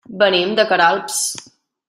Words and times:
Venim 0.21 0.55
de 0.59 0.65
Queralbs. 0.71 1.21